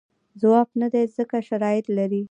[0.41, 2.19] ځواب نه دی ځکه شرایط لري.